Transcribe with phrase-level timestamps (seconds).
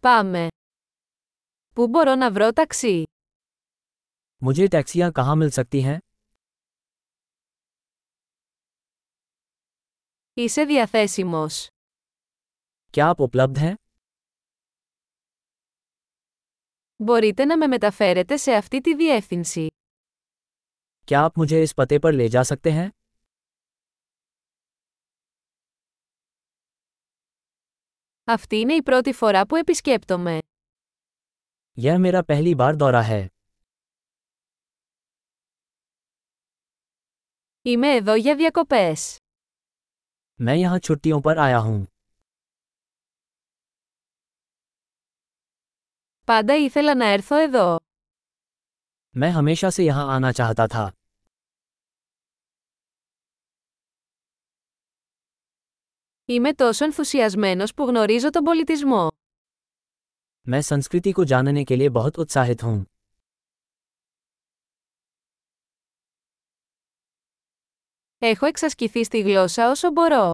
[0.00, 0.48] Πάμε.
[1.74, 3.02] Πού μπορώ να βρω ταξί?
[4.44, 5.98] मुझे टैक्सियाँ कहाँ मिल सकती हैं
[10.34, 11.66] Είσαι διαθέσιμος.
[12.92, 13.74] क्या आप उपलब्ध हैं
[16.96, 19.66] Μπορείτε να με μεταφέρετε σε αυτή τη διεύθυνση.
[21.08, 22.88] क्या आप मुझे इस पते पर ले जा सकते हैं
[28.27, 30.37] Αυτή είναι η πρώτη φορά που επισκέπτομαι.
[31.77, 33.25] यह मेरा पहली बार दौरा है
[37.61, 39.17] Είμαι εδώ για διακοπές.
[40.43, 41.85] मैं यहाँ छुट्टियों पर आया हूँ
[46.25, 47.77] Πάντα ήθελα να έρθω εδώ.
[49.15, 50.91] मैं हमेशा से यहाँ आना चाहता था
[56.27, 59.07] Είμαι τόσο ενθουσιασμένος που γνωρίζω τον πολιτισμό.
[60.51, 62.83] मैं संस्कृति को जानने के लिए बहुत उत्साहित हूँ
[68.17, 70.31] Έχω εξασκηθεί στη γλώσσα όσο μπορώ.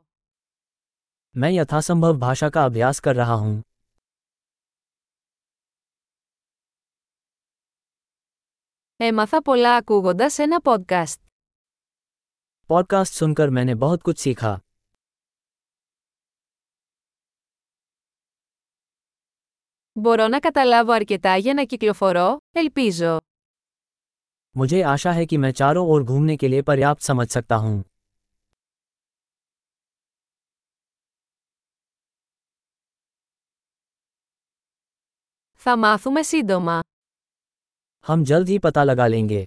[1.39, 3.61] मैं यथासंभव भाषा का अभ्यास कर रहा हूँ
[8.97, 11.17] Έμαθα πολλά ακούγοντας ένα podcast.
[12.69, 14.57] पॉडकास्ट सुनकर मैंने बहुत कुछ सीखा
[19.93, 23.17] Μπορώ να καταλάβω αρκετά για να κυκλοφορώ, ελπίζω.
[24.57, 27.83] मुझे आशा है कि मैं चारों ओर घूमने के लिए पर्याप्त समझ सकता हूँ
[35.53, 36.79] Θα μάθουμε σύντομα.
[38.07, 39.43] हम जल्द ही पता लगा लेंगे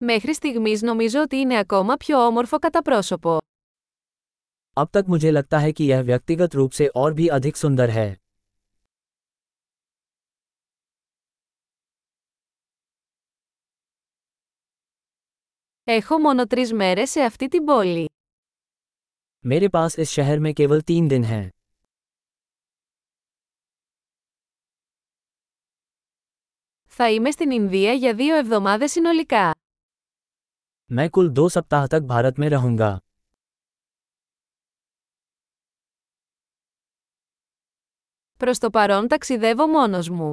[0.00, 3.38] Μέχρι στιγμής νομίζω ότι είναι ακόμα πιο όμορφο κατά πρόσωπο.
[4.76, 8.08] अब तक मुझे लगता है कि यह व्यक्तिगत रूप से और भी अधिक सुंदर है
[15.86, 18.06] Έχω μόνο τρεις μέρες σε αυτή την πόλη.
[19.44, 21.48] मेरे पास इस शहर में केवल तीन दिन हैं
[26.86, 29.50] Θα είμαι στην Ινδία για δύο εβδομάδες συνολικά.
[30.90, 32.90] मैं कुल दो सप्ताह तक भारत में रहूंगा
[38.36, 40.30] Προς το παρόν ταξιδεύω μόνος μου.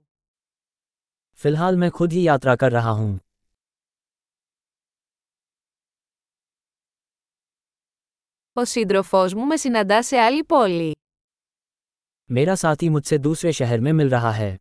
[1.44, 3.20] फिलहाल मैं खुद ही यात्रा कर रहा हूँ
[8.54, 10.96] Ο σύντροφός μου με συναντά σε άλλη πόλη.
[12.36, 14.56] मेरा साथी मुझसे दूसरे शहर में मिल रहा है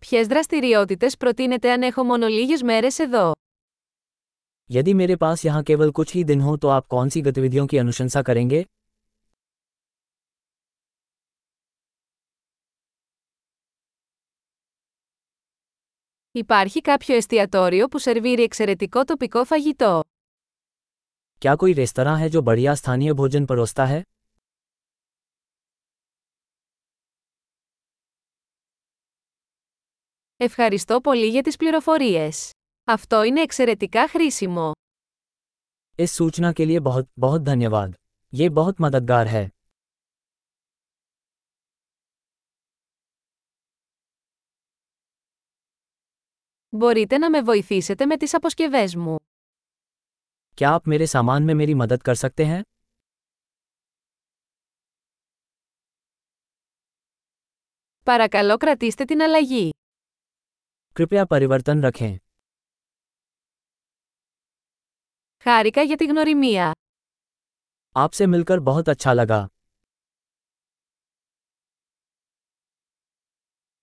[0.00, 3.32] Ποιες δραστηριότητες προτείνετε αν έχω μόνο λίγες μέρες εδώ?
[4.72, 7.78] यदि मेरे पास यहाँ केवल कुछ ही दिन हो तो आप कौन सी गतिविधियों की
[7.78, 8.64] अनुशंसा करेंगे
[16.34, 20.00] Υπάρχει κάποιο εστιατόριο που σερβίρει εξαιρετικό τοπικό φαγητό.
[21.42, 24.02] क्या कोई रेस्तरा है जो बढ़िया स्थानीय भोजन परोसता है
[30.40, 32.50] Ευχαριστώ πολύ για τις πληροφορίες.
[32.84, 34.70] Αυτό είναι εξαιρετικά χρήσιμο.
[35.98, 37.94] इस सूचना के लिए बहुत बहुत धन्यवाद
[38.32, 39.44] ये बहुत मददगार है
[46.68, 49.16] Μπορείτε να με βοηθήσετε με τις αποσκευές μου.
[50.60, 52.62] क्या आप मेरे सामान में मेरी मदद कर सकते हैं
[58.04, 59.70] Παρακαλώ κρατήστε την αλλαγή.
[60.98, 62.16] कृपया परिवर्तन रखें
[65.42, 66.70] Χάρηκα για τη γνωριμία.
[67.94, 69.46] आपसे मिलकर बहुत अच्छा लगा